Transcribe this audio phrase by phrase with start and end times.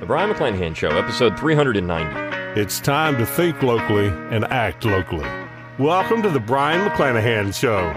[0.00, 2.58] The Brion McClanahan Show, episode 390.
[2.58, 5.28] It's time to think locally and act locally.
[5.78, 7.92] Welcome to the Brion McClanahan Show.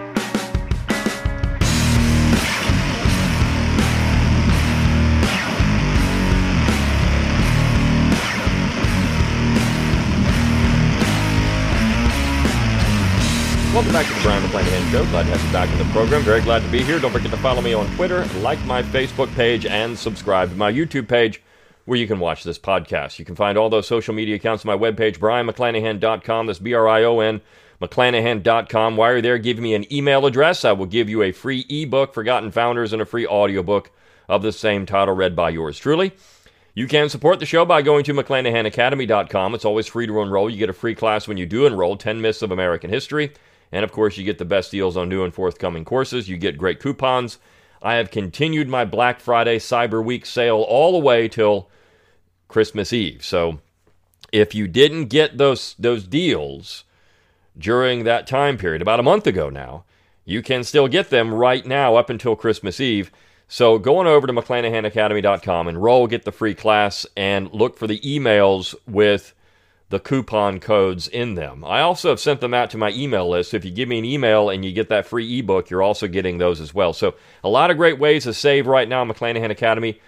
[13.73, 15.05] Welcome back to the Brion McClanahan Show.
[15.05, 16.21] Glad to have you back in the program.
[16.23, 16.99] Very glad to be here.
[16.99, 20.69] Don't forget to follow me on Twitter, like my Facebook page, and subscribe to my
[20.69, 21.41] YouTube page
[21.85, 23.19] where you can watch this podcast.
[23.19, 26.45] You can find all those social media accounts on my webpage, brionmcclanahan.com.
[26.47, 27.41] That's B R I O N,
[27.81, 28.97] McClanahan.com.
[28.97, 30.63] While you're there, give me an email address.
[30.63, 33.91] I will give you a free ebook, Forgotten Founders, and a free audiobook
[34.29, 36.13] of the same title read by yours truly.
[36.75, 39.53] You can support the show by going to McClanahanacademy.com.
[39.53, 40.49] It's always free to enroll.
[40.49, 43.31] You get a free class when you do enroll 10 Myths of American History.
[43.71, 46.29] And of course, you get the best deals on new and forthcoming courses.
[46.29, 47.37] You get great coupons.
[47.81, 51.69] I have continued my Black Friday Cyber Week sale all the way till
[52.53, 53.25] Christmas Eve.
[53.25, 53.59] So
[54.31, 56.85] if you didn't get those those deals
[57.57, 59.83] during that time period, about a month ago now,
[60.23, 63.11] you can still get them right now up until Christmas Eve.
[63.47, 67.99] So go on over to McClanahanacademy.com, enroll, get the free class, and look for the
[67.99, 69.35] emails with
[69.89, 71.63] the coupon codes in them.
[71.63, 73.51] I also have sent them out to my email list.
[73.51, 76.07] So if you give me an email and you get that free ebook, you're also
[76.07, 76.93] getting those as well.
[76.93, 79.99] So a lot of great ways to save right now, McClanahan Academy.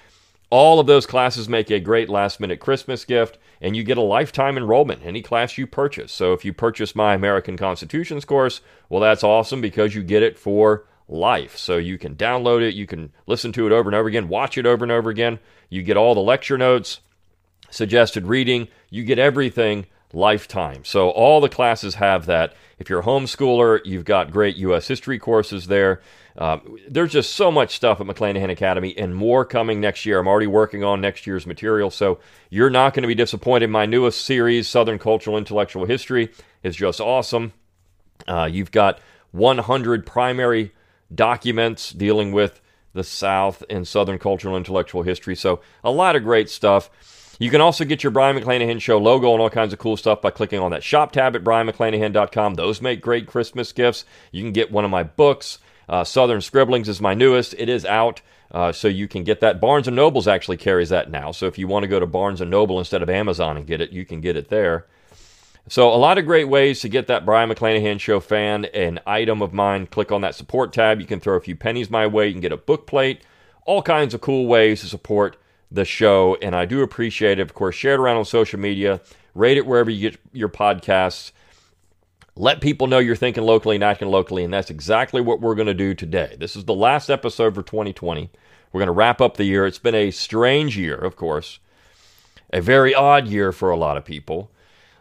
[0.51, 4.01] All of those classes make a great last minute Christmas gift, and you get a
[4.01, 6.11] lifetime enrollment any class you purchase.
[6.11, 10.37] So if you purchase my American Constitutions course, well, that's awesome because you get it
[10.37, 11.57] for life.
[11.57, 14.57] So you can download it, you can listen to it over and over again, watch
[14.57, 15.39] it over and over again.
[15.69, 16.99] You get all the lecture notes,
[17.69, 20.85] suggested reading, you get everything lifetime.
[20.85, 22.55] So all the classes have that.
[22.79, 24.87] If you're a homeschooler, you've got great U.S.
[24.87, 26.01] history courses there.
[26.37, 30.19] Uh, there's just so much stuff at McClanahan Academy and more coming next year.
[30.19, 33.69] I'm already working on next year's material, so you're not going to be disappointed.
[33.69, 37.53] My newest series, Southern Cultural Intellectual History, is just awesome.
[38.27, 38.99] Uh, you've got
[39.31, 40.73] 100 primary
[41.13, 42.61] documents dealing with
[42.93, 45.35] the South and Southern cultural intellectual history.
[45.35, 46.89] So, a lot of great stuff.
[47.37, 50.21] You can also get your Brion McClanahan Show logo and all kinds of cool stuff
[50.21, 52.53] by clicking on that shop tab at brionmcclanahan.com.
[52.53, 54.05] Those make great Christmas gifts.
[54.31, 55.59] You can get one of my books.
[55.89, 57.53] Uh, Southern Scribblings is my newest.
[57.57, 59.59] It is out, uh, so you can get that.
[59.59, 61.31] Barnes & Nobles actually carries that now.
[61.31, 63.81] So if you want to go to Barnes & Noble instead of Amazon and get
[63.81, 64.85] it, you can get it there.
[65.67, 69.41] So a lot of great ways to get that Brion McClanahan Show fan an item
[69.41, 69.87] of mine.
[69.87, 71.01] Click on that support tab.
[71.01, 72.27] You can throw a few pennies my way.
[72.27, 73.23] You can get a book plate.
[73.65, 75.37] All kinds of cool ways to support
[75.75, 77.43] the show, and I do appreciate it.
[77.43, 79.01] Of course, share it around on social media,
[79.33, 81.31] rate it wherever you get your podcasts.
[82.35, 85.67] Let people know you're thinking locally and acting locally, and that's exactly what we're going
[85.67, 86.35] to do today.
[86.37, 88.29] This is the last episode for 2020.
[88.71, 89.65] We're going to wrap up the year.
[89.65, 91.59] It's been a strange year, of course,
[92.51, 94.51] a very odd year for a lot of people.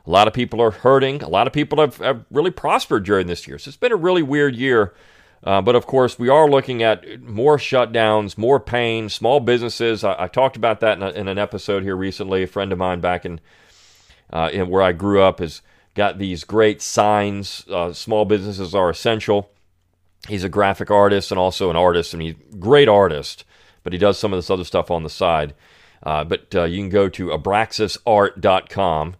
[0.06, 1.22] A lot of people are hurting.
[1.22, 3.58] A lot of people have, have really prospered during this year.
[3.58, 4.94] So it's been a really weird year
[5.44, 10.02] uh, but of course, we are looking at more shutdowns, more pain, small businesses.
[10.02, 12.42] I, I talked about that in, a, in, an episode here recently.
[12.42, 13.40] A friend of mine back in,
[14.32, 15.60] uh, in where I grew up has
[15.94, 17.66] got these great signs.
[17.68, 19.50] Uh, small businesses are essential.
[20.28, 23.44] He's a graphic artist and also an artist, and he's a great artist,
[23.82, 25.54] but he does some of this other stuff on the side.
[26.02, 29.16] Uh, but uh, you can go to abraxasart.com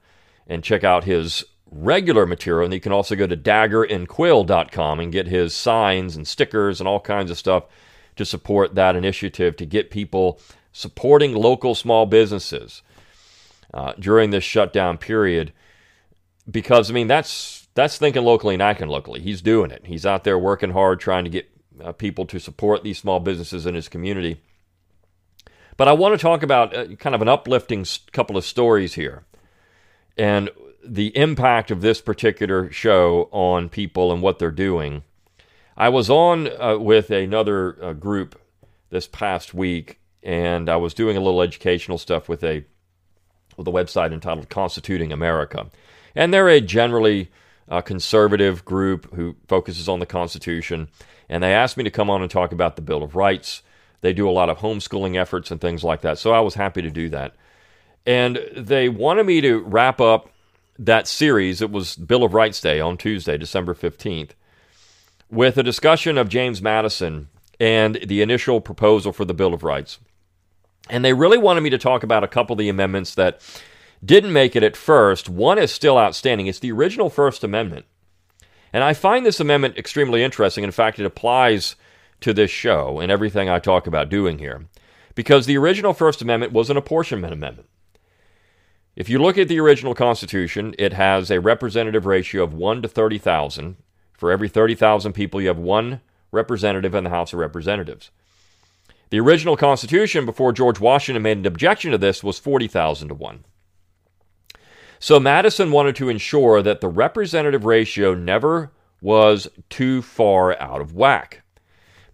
[0.47, 2.65] and check out his regular material.
[2.65, 7.01] And you can also go to daggerandquill.com and get his signs and stickers and all
[7.01, 7.65] kinds of stuff
[8.17, 10.41] to support that initiative to get people
[10.73, 12.83] supporting local small businesses
[13.73, 15.53] uh, during this shutdown period.
[16.49, 19.21] Because, I mean, that's, that's thinking locally and acting locally.
[19.21, 19.87] He's doing it.
[19.87, 21.51] He's out there working hard trying to get
[21.83, 24.41] uh, people to support these small businesses in his community.
[25.77, 29.25] But I want to talk about uh, kind of an uplifting couple of stories here.
[30.17, 30.51] And
[30.87, 35.03] the impact of this particular show on people and what they're doing.
[35.77, 38.41] I was on uh, with another uh, group
[38.91, 42.65] this past week, and I was doing a little educational stuff with a
[43.57, 45.67] with a website entitled Constituting America,
[46.15, 47.31] and they're a generally
[47.69, 50.89] uh, conservative group who focuses on the Constitution.
[51.29, 53.63] And they asked me to come on and talk about the Bill of Rights.
[54.03, 56.83] They do a lot of homeschooling efforts and things like that, so I was happy
[56.83, 57.35] to do that.
[58.07, 60.34] And they wanted me to wrap up
[60.79, 64.31] that series, it was Bill of Rights Day on Tuesday, December 15th,
[65.31, 67.29] with a discussion of James Madison
[67.61, 69.99] and the initial proposal for the Bill of Rights.
[70.91, 73.41] And they really wanted me to talk about a couple of the amendments that
[74.05, 75.29] didn't make it at first.
[75.29, 76.47] One is still outstanding.
[76.47, 77.87] It's the original First Amendment.
[78.73, 80.65] And I find this amendment extremely interesting.
[80.65, 81.77] In fact, it applies
[82.21, 84.67] to this show and everything I talk about doing here.
[85.15, 87.69] because the original First Amendment was an apportionment amendment.
[88.97, 92.89] If you look at the original Constitution, it has a representative ratio of 1 to
[92.89, 93.77] 30,000.
[94.13, 96.01] For every 30,000 people, you have one
[96.31, 98.11] representative in the House of Representatives.
[99.11, 103.45] The original Constitution, before George Washington made an objection to this, was 40,000 to 1.
[105.01, 110.95] So Madison wanted to ensure that the representative ratio never was too far out of
[110.95, 111.43] whack.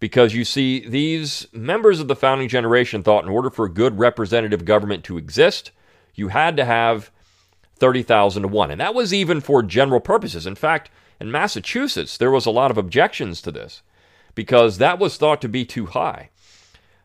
[0.01, 3.99] Because you see, these members of the founding generation thought in order for a good
[3.99, 5.73] representative government to exist,
[6.15, 7.11] you had to have
[7.77, 8.71] 30,000 to 1.
[8.71, 10.47] And that was even for general purposes.
[10.47, 13.83] In fact, in Massachusetts, there was a lot of objections to this
[14.35, 16.31] because that was thought to be too high.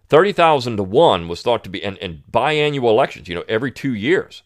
[0.10, 3.94] 30,000 to 1 was thought to be, and, and biannual elections, you know, every two
[3.94, 4.44] years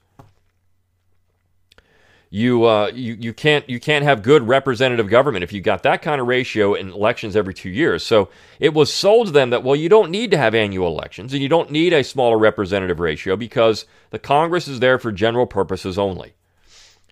[2.31, 6.03] you, uh, you you can't you can't have good representative government if you got that
[6.03, 8.03] kind of ratio in elections every two years.
[8.03, 8.29] So
[8.59, 11.41] it was sold to them that well you don't need to have annual elections and
[11.41, 15.97] you don't need a smaller representative ratio because the Congress is there for general purposes
[15.97, 16.33] only,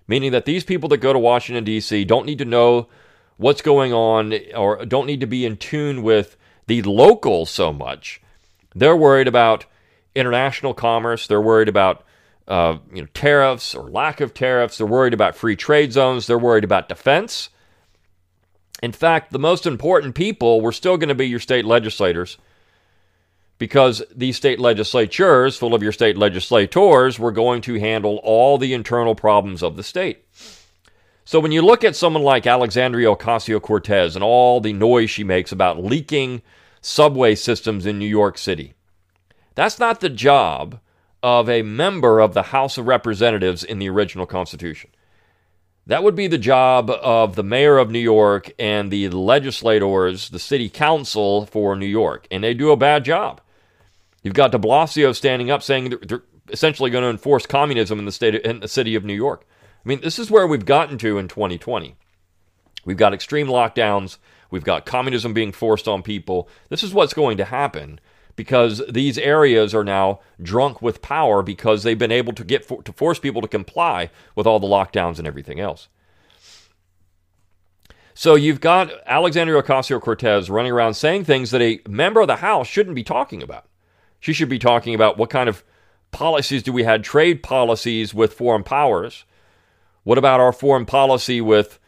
[0.07, 2.05] meaning that these people that go to Washington D.C.
[2.05, 2.87] don't need to know
[3.37, 6.37] what's going on or don't need to be in tune with
[6.67, 8.21] the local so much.
[8.75, 9.65] They're worried about
[10.13, 11.25] international commerce.
[11.25, 12.03] They're worried about
[12.47, 14.77] uh, you know, tariffs or lack of tariffs.
[14.77, 16.27] They're worried about free trade zones.
[16.27, 17.49] They're worried about defense.
[18.81, 22.38] In fact, the most important people were still going to be your state legislators
[23.57, 28.73] because these state legislatures, full of your state legislators, were going to handle all the
[28.73, 30.23] internal problems of the state.
[31.25, 35.23] So when you look at someone like Alexandria Ocasio Cortez and all the noise she
[35.23, 36.41] makes about leaking
[36.79, 38.75] subway systems in New York City,
[39.55, 40.79] that's not the job
[41.23, 44.89] of a member of the House of Representatives in the original Constitution.
[45.87, 50.39] That would be the job of the mayor of New York and the legislators, the
[50.39, 53.41] city council for New York, and they do a bad job.
[54.21, 58.11] You've got De Blasio standing up saying they're essentially going to enforce communism in the
[58.11, 59.45] state in the city of New York.
[59.85, 61.95] I mean, this is where we've gotten to in 2020.
[62.83, 64.17] We've got extreme lockdowns.
[64.49, 66.49] We've got communism being forced on people.
[66.69, 67.99] This is what's going to happen
[68.37, 72.81] because these areas are now drunk with power because they've been able to get for,
[72.83, 75.89] to force people to comply with all the lockdowns and everything else.
[78.13, 82.37] So you've got Alexandria Ocasio Cortez running around saying things that a member of the
[82.37, 83.65] House shouldn't be talking about.
[84.19, 85.63] She should be talking about what kind of
[86.11, 89.25] policies do we have, trade policies with foreign powers.
[90.03, 91.79] What about our foreign policy with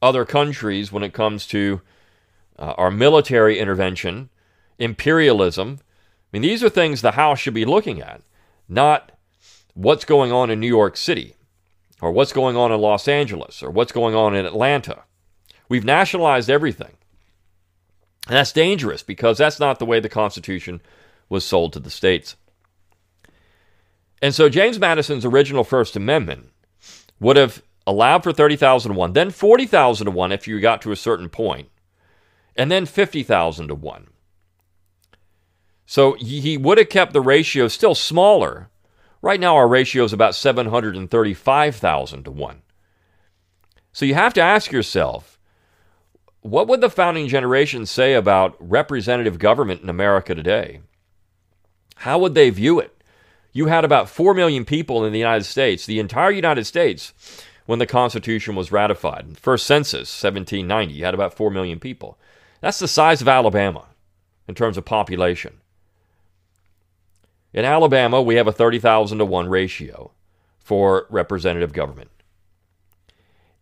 [0.00, 1.80] other countries when it comes to
[2.58, 4.28] uh, our military intervention
[4.78, 5.78] imperialism.
[5.80, 5.84] I
[6.32, 8.22] mean, these are things the House should be looking at,
[8.68, 9.12] not
[9.74, 11.34] what's going on in New York City
[12.00, 15.04] or what's going on in Los Angeles or what's going on in Atlanta.
[15.68, 16.96] We've nationalized everything.
[18.26, 20.80] And that's dangerous because that's not the way the Constitution
[21.28, 22.36] was sold to the states.
[24.20, 26.50] And so James Madison's original First Amendment
[27.18, 30.92] would have allowed for 30,000 to 1, then 40,000 to 1 if you got to
[30.92, 31.68] a certain point,
[32.54, 34.06] and then 50,000 to 1.
[35.92, 38.70] So he would have kept the ratio still smaller.
[39.20, 42.62] Right now, our ratio is about 735,000 to 1.
[43.92, 45.38] So you have to ask yourself
[46.40, 50.80] what would the founding generation say about representative government in America today?
[51.96, 52.96] How would they view it?
[53.52, 57.12] You had about 4 million people in the United States, the entire United States,
[57.66, 59.36] when the Constitution was ratified.
[59.36, 62.18] First census, 1790, you had about 4 million people.
[62.62, 63.88] That's the size of Alabama
[64.48, 65.58] in terms of population.
[67.52, 70.12] In Alabama, we have a 30,000 to 1 ratio
[70.58, 72.10] for representative government.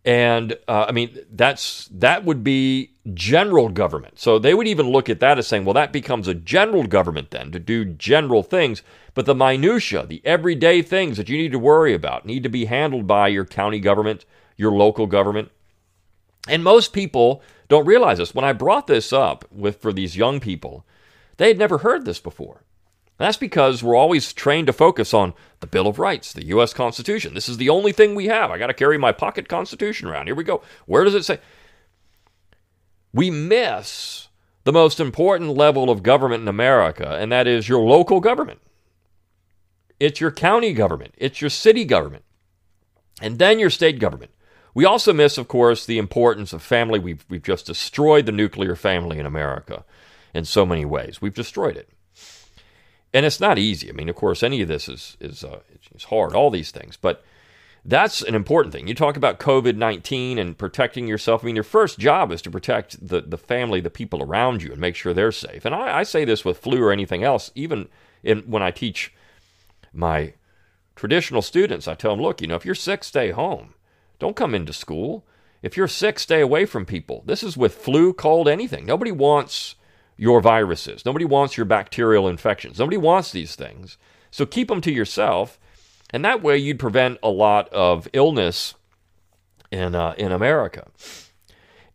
[0.05, 4.19] And uh, I mean, that's that would be general government.
[4.19, 7.31] So they would even look at that as saying, well, that becomes a general government
[7.31, 8.83] then to do general things.
[9.13, 12.65] But the minutia, the everyday things that you need to worry about, need to be
[12.65, 14.25] handled by your county government,
[14.57, 15.51] your local government.
[16.49, 18.35] And most people don't realize this.
[18.35, 20.87] When I brought this up with for these young people,
[21.37, 22.63] they had never heard this before.
[23.21, 26.73] That's because we're always trained to focus on the Bill of Rights, the U.S.
[26.73, 27.35] Constitution.
[27.35, 28.50] This is the only thing we have.
[28.50, 30.25] I got to carry my pocket Constitution around.
[30.25, 30.62] Here we go.
[30.87, 31.39] Where does it say?
[33.12, 34.29] We miss
[34.65, 38.62] the most important level of government in America, and that is your local government.
[40.00, 42.25] It's your county government, it's your city government,
[43.21, 44.31] and then your state government.
[44.73, 46.99] We also miss, of course, the importance of family.
[46.99, 49.85] We've, we've just destroyed the nuclear family in America
[50.33, 51.21] in so many ways.
[51.21, 51.91] We've destroyed it
[53.12, 53.88] and it's not easy.
[53.88, 55.61] I mean, of course, any of this is is uh,
[56.09, 56.35] hard.
[56.35, 57.25] All these things, but
[57.85, 58.88] That's an important thing.
[58.88, 61.43] You talk about COVID 19 and protecting yourself.
[61.43, 64.71] I mean, your first job is to protect the, the family, the people around you,
[64.73, 65.64] and make sure they're safe.
[65.64, 67.88] And I, I say this with flu or anything else, even
[68.23, 69.14] in, when I teach
[69.93, 70.35] my
[70.95, 73.73] traditional students, I tell them, look, you know, if you're sick, stay home.
[74.19, 75.25] Don't come into school.
[75.62, 77.23] If you're sick, stay away from people.
[77.25, 78.85] This is with flu, cold, anything.
[78.85, 79.76] Nobody wants
[80.21, 81.07] your viruses.
[81.07, 82.79] Nobody wants your bacterial infections.
[82.79, 83.97] Nobody wants these things.
[84.31, 85.59] So keep them to yourself.
[86.11, 88.75] And that way you'd prevent a lot of illness
[89.71, 90.89] in, uh, in America.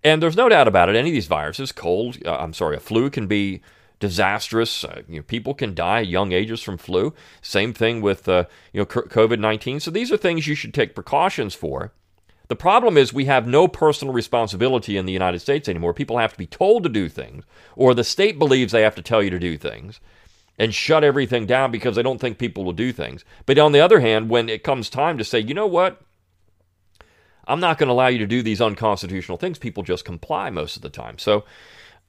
[0.04, 0.96] And there's no doubt about it.
[0.96, 3.62] Any of these viruses, cold, uh, I'm sorry, a flu can be
[4.00, 4.84] disastrous.
[4.84, 7.14] Uh, you know, people can die at young ages from flu.
[7.44, 9.80] Same thing with uh, you know COVID nineteen.
[9.80, 11.94] So these are things you should take precautions for.
[12.48, 15.94] The problem is we have no personal responsibility in the United States anymore.
[15.94, 17.44] People have to be told to do things,
[17.76, 20.00] or the state believes they have to tell you to do things,
[20.58, 23.26] and shut everything down because they don't think people will do things.
[23.46, 26.02] But on the other hand, when it comes time to say, you know what,
[27.48, 30.76] I'm not going to allow you to do these unconstitutional things, people just comply most
[30.76, 31.18] of the time.
[31.18, 31.46] So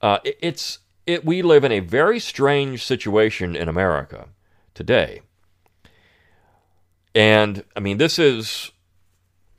[0.01, 4.27] uh, it's it, we live in a very strange situation in America
[4.73, 5.21] today.
[7.15, 8.71] And I mean, this is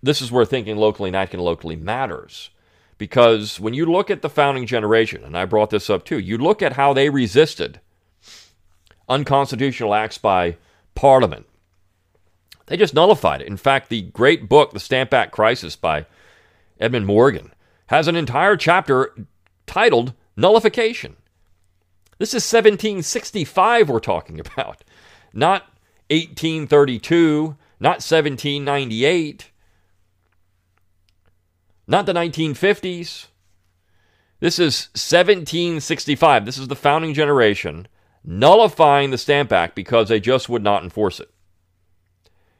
[0.02, 2.50] this is where thinking locally and acting locally matters.
[2.97, 6.37] Because when you look at the founding generation, and I brought this up too, you
[6.37, 7.81] look at how they resisted
[9.09, 10.57] unconstitutional acts by
[10.95, 11.47] Parliament.
[12.67, 13.47] They just nullified it.
[13.47, 16.07] In fact, the great book, The Stamp Act Crisis by
[16.78, 17.52] Edmund Morgan,
[17.87, 19.14] has an entire chapter
[19.67, 21.17] titled Nullification.
[22.19, 24.85] This is 1765 we're talking about,
[25.33, 25.62] not
[26.11, 29.50] 1832, not 1798,
[31.88, 33.26] not the 1950s.
[34.40, 36.45] This is 1765.
[36.45, 37.88] This is the founding generation
[38.23, 41.30] nullifying the Stamp Act because they just would not enforce it.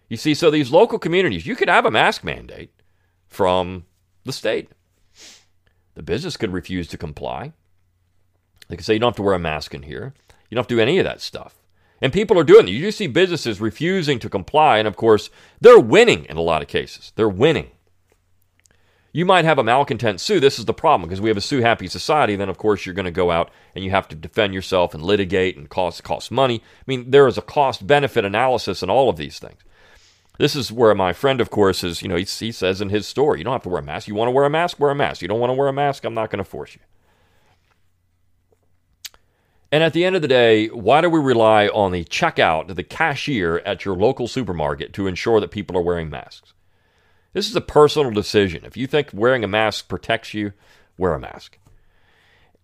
[0.08, 2.73] You see, so these local communities, you could have a mask mandate
[3.26, 3.85] from
[4.25, 4.70] the state.
[5.94, 7.52] The business could refuse to comply.
[8.68, 10.14] They could say you don't have to wear a mask in here.
[10.49, 11.56] You don't have to do any of that stuff.
[12.00, 12.70] And people are doing it.
[12.70, 15.30] You do see businesses refusing to comply, and of course,
[15.61, 17.12] they're winning in a lot of cases.
[17.16, 17.70] They're winning.
[19.12, 20.38] You might have a malcontent sue.
[20.38, 22.37] This is the problem because we have a sue happy society.
[22.37, 25.03] Then, of course, you're going to go out and you have to defend yourself and
[25.03, 26.62] litigate and cost cost money.
[26.62, 29.61] I mean, there is a cost benefit analysis in all of these things.
[30.38, 32.03] This is where my friend, of course, is.
[32.03, 34.09] You know, he, he says in his story, you don't have to wear a mask.
[34.09, 35.23] You want to wear a mask, wear a mask.
[35.23, 36.81] You don't want to wear a mask, I'm not going to force you.
[39.71, 42.83] And at the end of the day, why do we rely on the checkout, the
[42.83, 46.55] cashier at your local supermarket to ensure that people are wearing masks?
[47.38, 48.64] This is a personal decision.
[48.64, 50.54] If you think wearing a mask protects you,
[50.97, 51.57] wear a mask.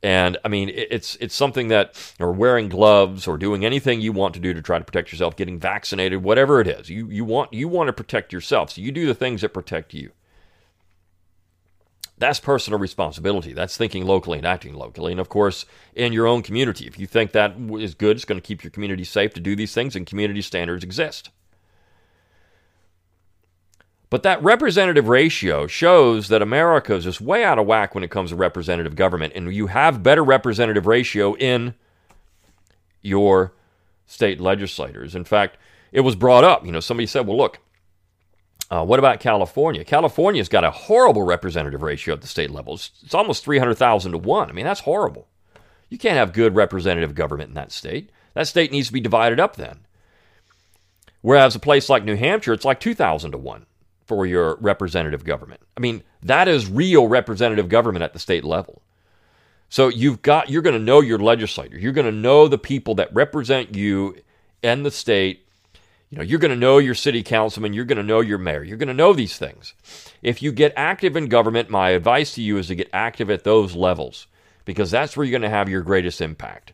[0.02, 4.35] And I mean, it's it's something that, or wearing gloves, or doing anything you want
[4.35, 7.52] to do to try to protect yourself, getting vaccinated, whatever it is, you you want
[7.52, 8.73] you want to protect yourself.
[8.73, 10.11] So you do the things that protect you.
[12.19, 13.52] That's personal responsibility.
[13.52, 15.12] That's thinking locally and acting locally.
[15.12, 18.40] And of course, in your own community, if you think that is good, it's going
[18.40, 21.31] to keep your community safe to do these things, and community standards exist.
[24.14, 28.12] But that representative ratio shows that America is just way out of whack when it
[28.12, 31.75] comes to representative government, and you have better representative ratio in
[33.02, 33.54] your
[34.06, 35.16] state legislators.
[35.16, 35.59] In fact,
[35.90, 36.64] it was brought up.
[36.64, 37.59] You know, somebody said, "Well, look,
[38.71, 39.85] uh, what about California?
[39.85, 42.75] California's got a horrible representative ratio at the state level.
[42.75, 44.49] It's, it's almost 300,000 to 1.
[44.49, 45.26] I mean, that's horrible.
[45.88, 48.11] You can't have good representative government in that state.
[48.35, 49.80] That state needs to be divided up then.
[51.21, 53.66] Whereas a place like New Hampshire, it's like 2,000 to 1
[54.07, 55.61] for your representative government.
[55.77, 58.83] I mean, that is real representative government at the state level.
[59.69, 61.79] So you've got you're going to know your legislator.
[61.79, 64.17] You're going to know the people that represent you
[64.63, 65.45] and the state
[66.15, 68.63] you know, you're going to know your city councilman, you're going to know your mayor,
[68.63, 69.75] you're going to know these things.
[70.23, 73.43] If you get active in government, my advice to you is to get active at
[73.43, 74.29] those levels
[74.65, 76.73] because that's where you're going to have your greatest impact.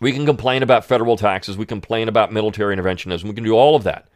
[0.00, 3.74] We can complain about federal taxes, we complain about military interventionism, we can do all
[3.74, 4.08] of that.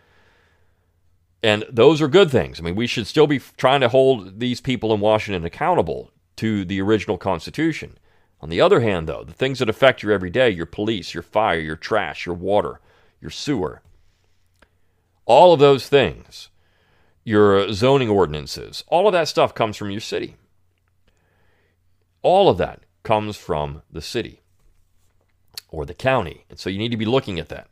[1.43, 2.61] And those are good things.
[2.61, 6.65] I mean, we should still be trying to hold these people in Washington accountable to
[6.65, 7.99] the original Constitution.
[8.41, 11.59] On the other hand, though, the things that affect your everyday, your police, your fire,
[11.59, 12.81] your trash, your water,
[13.21, 13.83] your sewer,
[15.25, 16.49] all of those things,
[17.25, 20.37] your zoning ordinances, all of that stuff comes from your city.
[22.23, 24.43] All of that comes from the city
[25.69, 26.45] or the county.
[26.51, 27.69] And so you need to be looking at that.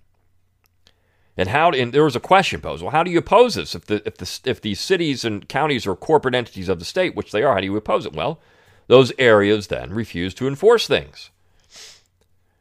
[1.40, 1.70] And how?
[1.70, 2.82] And there was a question posed.
[2.82, 3.74] Well, how do you oppose this?
[3.74, 7.16] If the if the if these cities and counties are corporate entities of the state,
[7.16, 8.12] which they are, how do you oppose it?
[8.12, 8.40] Well,
[8.88, 11.30] those areas then refuse to enforce things.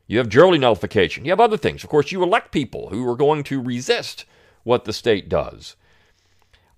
[0.07, 1.25] You have jury nullification.
[1.25, 1.83] You have other things.
[1.83, 4.23] Of course, you elect people who are going to resist
[4.63, 5.75] what the state does.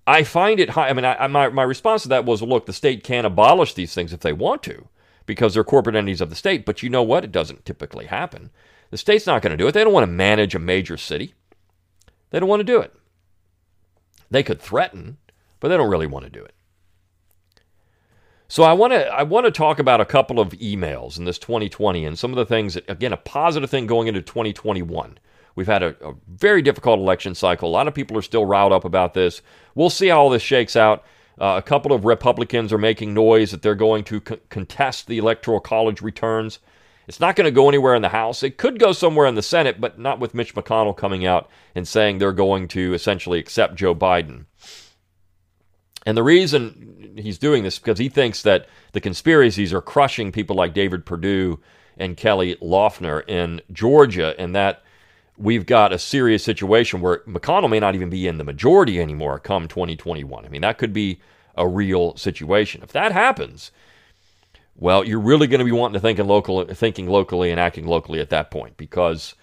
[0.04, 0.88] I find it high.
[0.88, 3.94] I mean, I, my, my response to that was, look, the state can abolish these
[3.94, 4.88] things if they want to
[5.24, 6.66] because they're corporate entities of the state.
[6.66, 7.22] But you know what?
[7.22, 8.50] It doesn't typically happen.
[8.90, 9.72] The state's not going to do it.
[9.72, 11.34] They don't want to manage a major city.
[12.32, 12.92] They don't want to do it.
[14.30, 15.18] They could threaten,
[15.60, 16.54] but they don't really want to do it.
[18.48, 21.38] So I want to I want to talk about a couple of emails in this
[21.38, 25.18] 2020 and some of the things that again a positive thing going into 2021.
[25.54, 27.68] We've had a, a very difficult election cycle.
[27.68, 29.42] A lot of people are still riled up about this.
[29.74, 31.04] We'll see how all this shakes out.
[31.38, 35.18] Uh, a couple of Republicans are making noise that they're going to co- contest the
[35.18, 36.58] Electoral College returns.
[37.08, 38.42] It's not going to go anywhere in the House.
[38.42, 41.86] It could go somewhere in the Senate, but not with Mitch McConnell coming out and
[41.86, 44.46] saying they're going to essentially accept Joe Biden.
[46.04, 50.32] And the reason he's doing this is because he thinks that the conspiracies are crushing
[50.32, 51.60] people like David Perdue
[51.96, 54.82] and Kelly Loeffler in Georgia, and that
[55.36, 59.38] we've got a serious situation where McConnell may not even be in the majority anymore
[59.38, 60.44] come 2021.
[60.44, 61.20] I mean, that could be
[61.56, 62.82] a real situation.
[62.82, 63.70] If that happens,
[64.76, 68.20] well, you're really going to be wanting to think local, thinking locally and acting locally
[68.20, 69.34] at that point because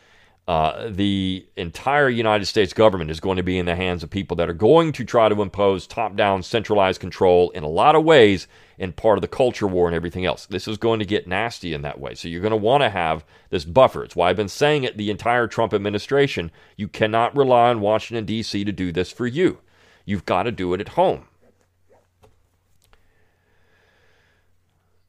[0.49, 4.35] uh, the entire United States government is going to be in the hands of people
[4.35, 8.03] that are going to try to impose top down centralized control in a lot of
[8.03, 8.47] ways
[8.79, 10.47] and part of the culture war and everything else.
[10.47, 12.15] This is going to get nasty in that way.
[12.15, 14.03] So you're going to want to have this buffer.
[14.03, 16.49] It's why I've been saying it the entire Trump administration.
[16.75, 18.63] You cannot rely on Washington, D.C.
[18.63, 19.59] to do this for you.
[20.03, 21.27] You've got to do it at home.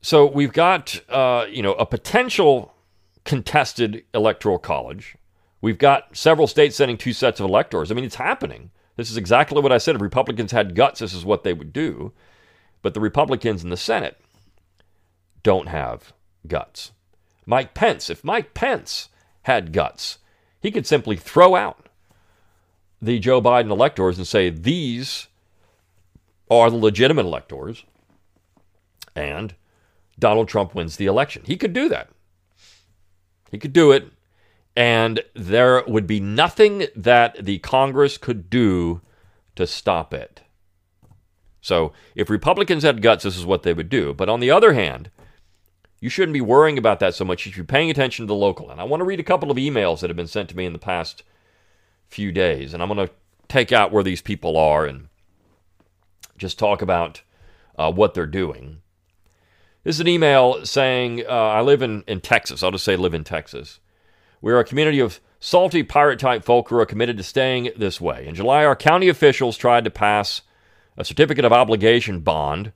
[0.02, 2.74] So we've got, uh, you know, a potential
[3.24, 5.16] contested electoral college
[5.60, 7.90] We've got several states sending two sets of electors.
[7.90, 8.70] I mean, it's happening.
[8.96, 9.94] This is exactly what I said.
[9.94, 12.12] If Republicans had guts, this is what they would do.
[12.82, 14.18] But the Republicans in the Senate
[15.42, 16.12] don't have
[16.46, 16.92] guts.
[17.44, 19.08] Mike Pence, if Mike Pence
[19.42, 20.18] had guts,
[20.60, 21.88] he could simply throw out
[23.02, 25.28] the Joe Biden electors and say, these
[26.50, 27.84] are the legitimate electors,
[29.14, 29.54] and
[30.20, 31.42] Donald Trump wins the election.
[31.44, 32.10] He could do that.
[33.50, 34.12] He could do it
[34.76, 39.00] and there would be nothing that the Congress could do
[39.56, 40.42] to stop it.
[41.60, 44.14] So, if Republicans had guts, this is what they would do.
[44.14, 45.10] But on the other hand,
[46.00, 47.44] you shouldn't be worrying about that so much.
[47.44, 48.70] You should be paying attention to the local.
[48.70, 50.64] And I want to read a couple of emails that have been sent to me
[50.64, 51.22] in the past
[52.06, 52.72] few days.
[52.72, 53.12] And I'm going to
[53.48, 55.08] take out where these people are and
[56.38, 57.20] just talk about
[57.76, 58.80] uh, what they're doing.
[59.82, 62.62] This is an email saying, uh, I live in, in Texas.
[62.62, 63.80] I'll just say live in Texas.
[64.42, 67.98] We are a community of salty pirate type folk who are committed to staying this
[67.98, 68.26] way.
[68.26, 70.42] In July, our county officials tried to pass
[70.98, 72.72] a certificate of obligation bond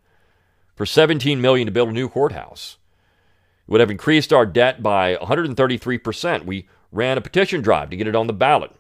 [0.74, 2.78] for 17 million to build a new courthouse.
[3.68, 6.46] It would have increased our debt by 133%.
[6.46, 8.70] We ran a petition drive to get it on the ballot.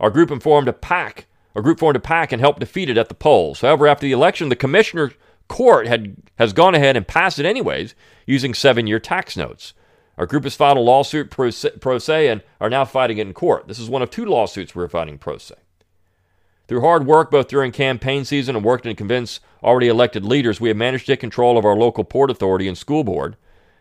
[0.00, 1.26] Our group informed a PAC.
[1.54, 3.60] Our group formed a PAC and helped defeat it at the polls.
[3.60, 5.12] However, after the election, the commissioner
[5.48, 7.94] court had has gone ahead and passed it anyways
[8.26, 9.74] using seven-year tax notes.
[10.16, 13.26] Our group has filed a lawsuit pro se, pro se and are now fighting it
[13.26, 13.68] in court.
[13.68, 15.54] This is one of two lawsuits we're fighting pro se.
[16.66, 20.68] Through hard work, both during campaign season and working to convince already elected leaders, we
[20.68, 23.36] have managed to take control of our local port authority and school board.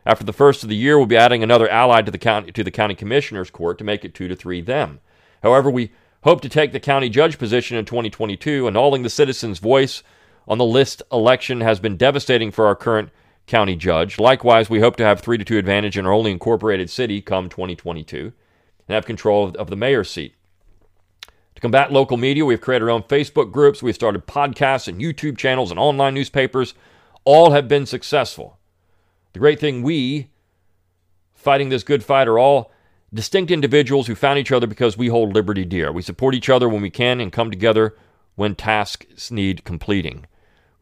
[0.06, 2.64] After the first of the year, we'll be adding another ally to the county to
[2.64, 5.00] the county commissioners court to make it two to three them.
[5.42, 5.92] However, we
[6.24, 8.68] hope to take the county judge position in 2022.
[8.68, 10.04] Annulling the citizens' voice
[10.48, 13.10] on the list election has been devastating for our current
[13.48, 14.20] county judge.
[14.20, 17.50] Likewise, we hope to have 3 to 2 advantage in our only incorporated city come
[17.50, 18.34] 2022
[18.88, 20.36] and have control of, of the mayor's seat.
[21.56, 25.38] To combat local media, we've created our own Facebook groups, we've started podcasts and YouTube
[25.38, 26.74] channels and online newspapers.
[27.26, 28.58] All have been successful.
[29.34, 30.30] The great thing we,
[31.34, 32.72] fighting this good fight, are all
[33.14, 35.92] distinct individuals who found each other because we hold liberty dear.
[35.92, 37.96] We support each other when we can and come together
[38.36, 40.26] when tasks need completing.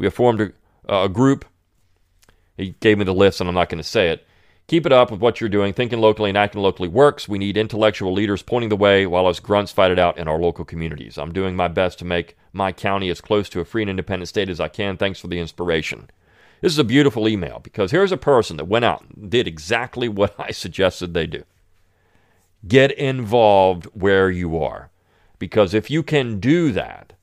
[0.02, 1.46] We have formed a, a group
[2.58, 4.26] he gave me the list, and I'm not going to say it.
[4.66, 5.74] Keep it up with what you're doing.
[5.74, 7.30] Thinking locally and acting locally works.
[7.30, 10.40] We need intellectual leaders pointing the way while us grunts fight it out in our
[10.40, 11.20] local communities.
[11.20, 14.30] I'm doing my best to make my county as close to a free and independent
[14.30, 14.98] state as I can.
[14.98, 16.10] Thanks for the inspiration.
[16.62, 20.10] This is a beautiful email because here's a person that went out and did exactly
[20.10, 21.44] what I suggested they do.
[22.68, 24.90] Get involved where you are.
[25.38, 27.14] Because if you can do that,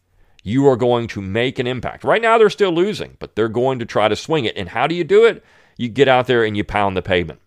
[0.49, 2.05] you are going to make an impact.
[2.05, 4.57] Right now, they're still losing, but they're going to try to swing it.
[4.57, 5.45] And how do you do it?
[5.77, 7.41] You get out there and you pound the pavement.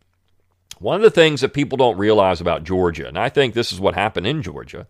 [0.80, 3.80] One of the things that people don't realize about Georgia, and I think this is
[3.80, 4.88] what happened in Georgia,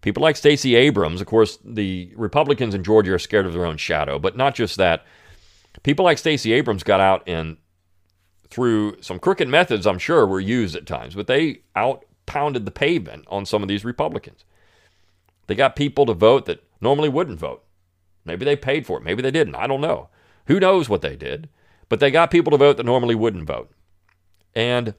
[0.00, 3.76] people like Stacey Abrams, of course, the Republicans in Georgia are scared of their own
[3.76, 5.04] shadow, but not just that.
[5.82, 7.56] People like Stacey Abrams got out and
[8.50, 12.70] through some crooked methods, I'm sure, were used at times, but they out pounded the
[12.70, 14.44] pavement on some of these Republicans.
[15.46, 17.64] They got people to vote that normally wouldn't vote.
[18.24, 19.04] Maybe they paid for it.
[19.04, 19.54] Maybe they didn't.
[19.54, 20.08] I don't know.
[20.46, 21.48] Who knows what they did?
[21.88, 23.70] But they got people to vote that normally wouldn't vote.
[24.54, 24.94] And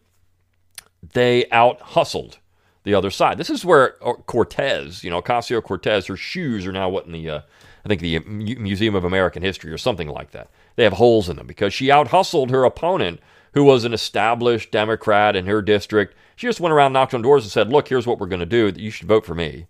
[1.02, 2.40] they out hustled
[2.84, 3.38] the other side.
[3.38, 7.12] This is where uh, Cortez, you know, Ocasio Cortez, her shoes are now what in
[7.12, 7.42] the, uh,
[7.86, 10.50] I think the Museum of American History or something like that.
[10.76, 13.20] They have holes in them because she out hustled her opponent,
[13.54, 16.16] who was an established Democrat in her district.
[16.36, 18.46] She just went around, knocked on doors, and said, "Look, here's what we're going to
[18.46, 18.74] do.
[18.76, 19.68] You should vote for me."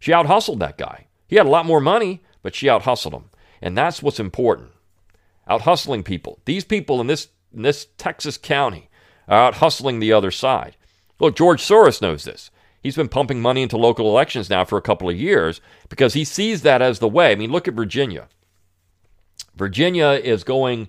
[0.00, 1.06] She out hustled that guy.
[1.28, 3.30] He had a lot more money, but she out hustled him,
[3.62, 4.70] and that's what's important.
[5.46, 6.40] Out hustling people.
[6.44, 8.88] These people in this in this Texas county
[9.28, 10.76] are out hustling the other side.
[11.20, 12.50] Look, George Soros knows this.
[12.82, 16.24] He's been pumping money into local elections now for a couple of years because he
[16.24, 17.32] sees that as the way.
[17.32, 18.28] I mean, look at Virginia.
[19.54, 20.88] Virginia is going,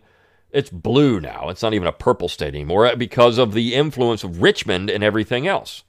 [0.52, 1.50] it's blue now.
[1.50, 5.48] It's not even a purple state anymore because of the influence of Richmond and everything
[5.48, 5.84] else,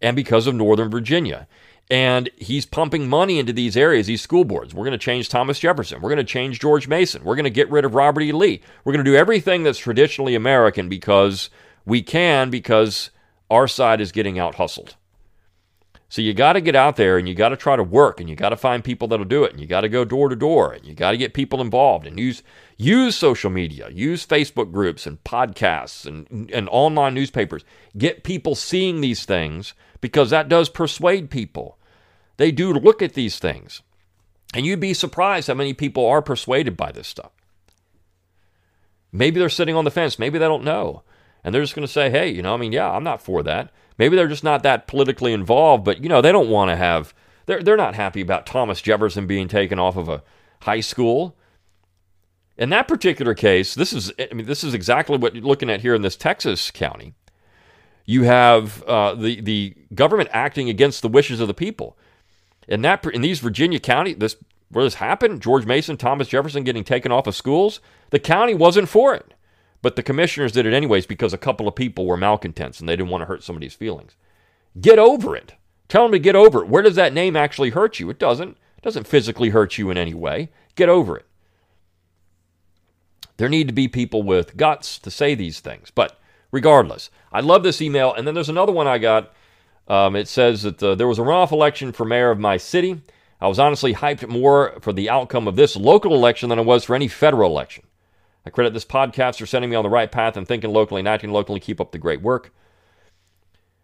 [0.00, 1.46] and because of Northern Virginia.
[1.90, 4.72] And he's pumping money into these areas, these school boards.
[4.72, 6.00] We're going to change Thomas Jefferson.
[6.00, 7.24] We're going to change George Mason.
[7.24, 8.30] We're going to get rid of Robert E.
[8.30, 8.62] Lee.
[8.84, 11.50] We're going to do everything that's traditionally American because
[11.84, 13.10] we can, because
[13.50, 14.94] our side is getting out hustled.
[16.10, 18.28] So you got to get out there and you got to try to work and
[18.28, 20.34] you got to find people that'll do it and you got to go door to
[20.34, 22.42] door and you got to get people involved and use
[22.76, 27.64] use social media, use Facebook groups and podcasts and and online newspapers.
[27.96, 31.78] Get people seeing these things because that does persuade people.
[32.40, 33.82] They do look at these things.
[34.54, 37.32] And you'd be surprised how many people are persuaded by this stuff.
[39.12, 41.02] Maybe they're sitting on the fence, maybe they don't know.
[41.44, 43.42] And they're just going to say, "Hey, you know, I mean, yeah, I'm not for
[43.42, 46.76] that." Maybe they're just not that politically involved, but you know, they don't want to
[46.76, 47.12] have
[47.44, 50.22] they're they're not happy about Thomas Jefferson being taken off of a
[50.62, 51.36] high school.
[52.56, 55.82] In that particular case, this is I mean this is exactly what you're looking at
[55.82, 57.12] here in this Texas county.
[58.06, 61.98] You have uh, the the government acting against the wishes of the people.
[62.68, 64.36] In that in these Virginia county, this
[64.70, 68.88] where this happened, George Mason, Thomas Jefferson getting taken off of schools, the county wasn't
[68.88, 69.34] for it.
[69.82, 72.96] But the commissioners did it anyways because a couple of people were malcontents and they
[72.96, 74.14] didn't want to hurt somebody's feelings.
[74.80, 75.54] Get over it.
[75.88, 76.68] Tell them to get over it.
[76.68, 78.08] Where does that name actually hurt you?
[78.10, 78.50] It doesn't.
[78.50, 80.50] It doesn't physically hurt you in any way.
[80.74, 81.26] Get over it.
[83.36, 85.90] There need to be people with guts to say these things.
[85.90, 86.20] But
[86.52, 88.14] regardless, I love this email.
[88.14, 89.32] And then there's another one I got.
[89.90, 93.02] Um, it says that uh, there was a runoff election for mayor of my city.
[93.40, 96.84] I was honestly hyped more for the outcome of this local election than I was
[96.84, 97.84] for any federal election.
[98.46, 101.08] I credit this podcast for sending me on the right path and thinking locally and
[101.08, 101.58] acting locally.
[101.58, 102.54] Keep up the great work.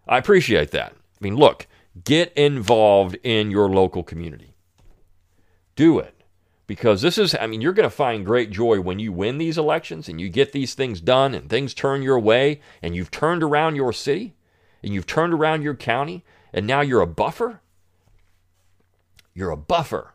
[0.06, 0.92] I appreciate that.
[0.92, 1.66] I mean, look,
[2.04, 4.54] get involved in your local community.
[5.74, 6.14] Do it.
[6.68, 9.58] Because this is, I mean, you're going to find great joy when you win these
[9.58, 13.42] elections and you get these things done and things turn your way and you've turned
[13.42, 14.36] around your city
[14.82, 17.60] and you've turned around your county and now you're a buffer.
[19.34, 20.14] You're a buffer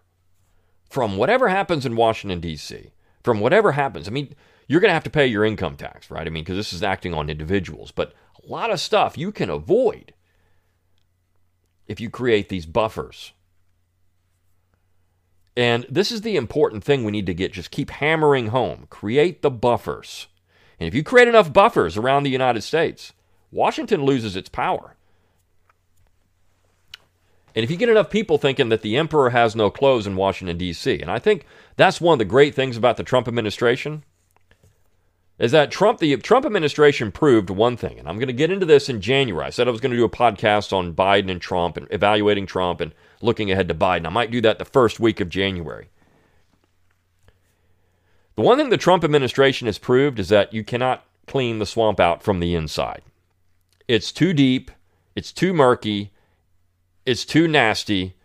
[0.90, 2.92] from whatever happens in Washington, D.C
[3.24, 4.08] from whatever happens.
[4.08, 4.34] I mean,
[4.68, 6.26] you're going to have to pay your income tax, right?
[6.26, 9.50] I mean, because this is acting on individuals, but a lot of stuff you can
[9.50, 10.14] avoid
[11.88, 13.34] if you create these buffers.
[15.58, 18.88] And this is the important thing we need to get just keep hammering home.
[18.90, 20.28] Create the buffers.
[20.80, 23.14] And if you create enough buffers around the United States,
[23.52, 24.96] Washington loses its power.
[27.54, 30.58] And if you get enough people thinking that the emperor has no clothes in Washington,
[30.58, 34.04] D.C., and I think that's one of the great things about the Trump administration,
[35.38, 38.66] is that Trump, the Trump administration proved one thing, and I'm going to get into
[38.66, 39.48] this in January.
[39.48, 42.46] I said I was going to do a podcast on Biden and Trump and evaluating
[42.46, 44.06] Trump and looking ahead to Biden.
[44.06, 45.90] I might do that the first week of January.
[48.36, 52.00] The one thing the Trump administration has proved is that you cannot clean the swamp
[52.00, 53.02] out from the inside.
[53.88, 54.72] It's too deep,
[55.16, 56.12] it's too murky,
[57.06, 58.16] it's too nasty.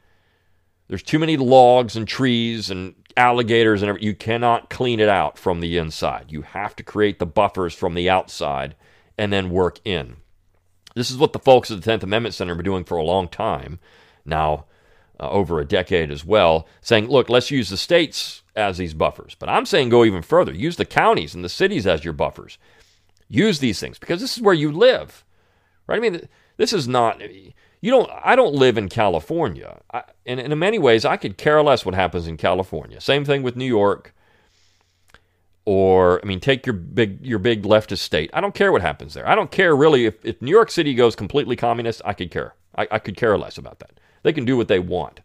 [0.88, 4.06] There's too many logs and trees and alligators and everything.
[4.06, 6.26] You cannot clean it out from the inside.
[6.30, 8.76] You have to create the buffers from the outside
[9.18, 10.16] and then work in.
[10.94, 13.04] This is what the folks at the 10th Amendment Center have been doing for a
[13.04, 13.78] long time
[14.24, 14.64] now,
[15.20, 19.36] uh, over a decade as well, saying, look, let's use the states as these buffers.
[19.38, 20.52] But I'm saying go even further.
[20.52, 22.58] Use the counties and the cities as your buffers.
[23.28, 25.24] Use these things because this is where you live.
[25.86, 25.96] Right?
[25.96, 27.20] I mean, this is not
[27.80, 29.80] you don't i don't live in california.
[29.92, 33.00] I, and, in many ways i could care less what happens in california.
[33.00, 34.14] Same thing with new york.
[35.64, 38.30] Or i mean take your big your big leftist state.
[38.32, 39.28] I don't care what happens there.
[39.28, 42.54] I don't care really if, if new york city goes completely communist i could care.
[42.76, 44.00] I, I could care less about that.
[44.22, 45.20] They can do what they want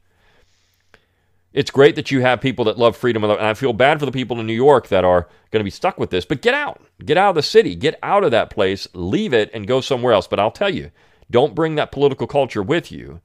[1.54, 4.12] it's great that you have people that love freedom and i feel bad for the
[4.12, 6.82] people in new york that are going to be stuck with this but get out
[7.06, 10.14] get out of the city get out of that place leave it and go somewhere
[10.14, 10.92] else but i'll tell you
[11.32, 13.20] don't bring that political culture with you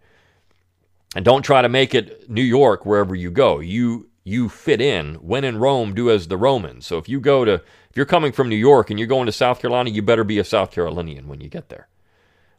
[1.15, 3.61] And don't try to make it New York wherever you go.
[3.61, 5.17] You you fit in.
[5.17, 6.87] When in Rome, do as the Romans.
[6.87, 9.33] So if you go to if you're coming from New York and you're going to
[9.33, 11.89] South Carolina, you better be a South Carolinian when you get there.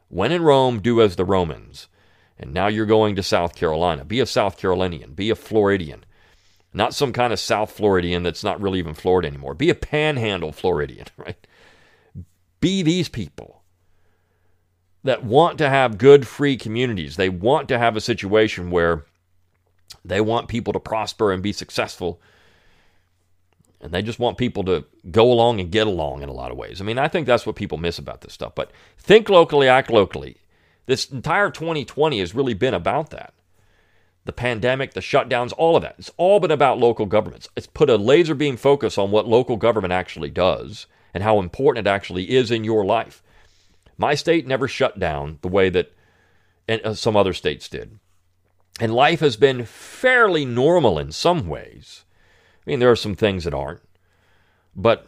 [0.08, 1.88] When in Rome, do as the Romans.
[2.38, 4.04] And now you're going to South Carolina.
[4.04, 5.14] Be a South Carolinian.
[5.14, 6.04] Be a Floridian.
[6.72, 9.54] Not some kind of South Floridian that's not really even Florida anymore.
[9.54, 11.46] Be a panhandle Floridian, right?
[12.60, 13.62] Be these people
[15.04, 17.16] that want to have good, free communities.
[17.16, 19.04] They want to have a situation where
[20.04, 22.20] they want people to prosper and be successful.
[23.80, 26.56] And they just want people to go along and get along in a lot of
[26.56, 26.80] ways.
[26.80, 28.54] I mean, I think that's what people miss about this stuff.
[28.54, 30.36] But think locally, act locally.
[30.88, 33.34] This entire 2020 has really been about that.
[34.24, 35.96] The pandemic, the shutdowns, all of that.
[35.98, 37.46] It's all been about local governments.
[37.54, 41.86] It's put a laser beam focus on what local government actually does and how important
[41.86, 43.22] it actually is in your life.
[43.98, 45.92] My state never shut down the way that
[46.70, 47.98] uh, some other states did.
[48.80, 52.06] And life has been fairly normal in some ways.
[52.66, 53.82] I mean, there are some things that aren't.
[54.74, 55.06] But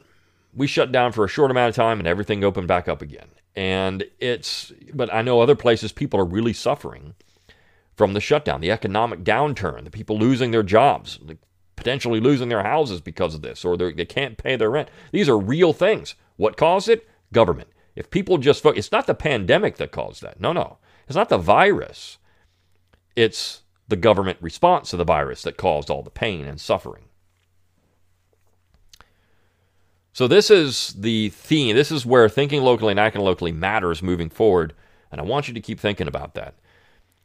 [0.54, 3.28] we shut down for a short amount of time and everything opened back up again.
[3.54, 7.14] And it's, but I know other places people are really suffering
[7.96, 11.18] from the shutdown, the economic downturn, the people losing their jobs,
[11.76, 14.88] potentially losing their houses because of this, or they can't pay their rent.
[15.12, 16.14] These are real things.
[16.36, 17.08] What caused it?
[17.32, 17.68] Government.
[17.94, 20.40] If people just it's not the pandemic that caused that.
[20.40, 20.78] No, no.
[21.06, 22.18] It's not the virus.
[23.16, 27.09] It's the government response to the virus that caused all the pain and suffering.
[30.12, 31.76] So, this is the theme.
[31.76, 34.74] This is where thinking locally and acting locally matters moving forward.
[35.12, 36.54] And I want you to keep thinking about that.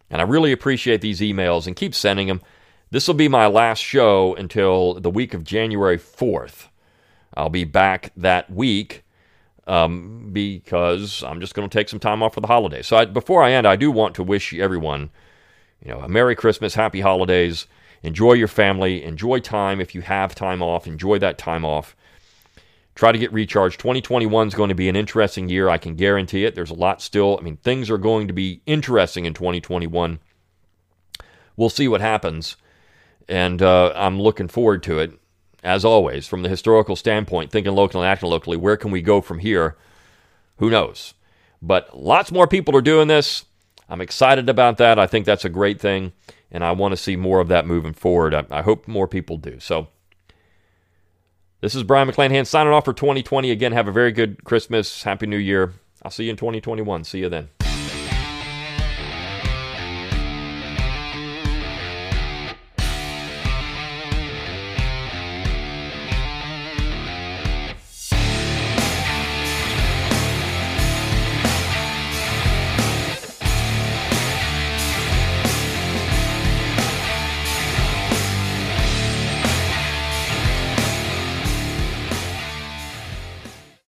[0.09, 2.41] And I really appreciate these emails and keep sending them.
[2.91, 6.67] This will be my last show until the week of January 4th.
[7.35, 9.03] I'll be back that week
[9.67, 12.87] um, because I'm just going to take some time off for the holidays.
[12.87, 15.09] So I, before I end, I do want to wish everyone,
[15.83, 17.67] you know, a Merry Christmas, Happy Holidays.
[18.03, 19.03] Enjoy your family.
[19.03, 20.85] Enjoy time if you have time off.
[20.85, 21.95] Enjoy that time off.
[22.95, 23.79] Try to get recharged.
[23.79, 25.69] 2021 is going to be an interesting year.
[25.69, 26.55] I can guarantee it.
[26.55, 27.37] There's a lot still.
[27.39, 30.19] I mean, things are going to be interesting in 2021.
[31.57, 32.55] We'll see what happens.
[33.27, 35.19] And uh, I'm looking forward to it
[35.65, 39.19] as always, from the historical standpoint, thinking locally and acting locally, where can we go
[39.19, 39.75] from here?
[40.57, 41.15] Who knows?
[41.59, 43.45] But lots more people are doing this.
[43.89, 44.99] I'm excited about that.
[44.99, 46.13] I think that's a great thing,
[46.51, 48.35] and I want to see more of that moving forward.
[48.35, 49.59] I, I hope more people do.
[49.59, 49.87] So,
[51.65, 53.49] this is Brion McClanahan signing off for 2020.
[53.49, 55.01] Again, have a very good Christmas.
[55.01, 55.73] Happy New Year.
[56.03, 57.03] I'll see you in 2021.
[57.05, 57.49] See you then.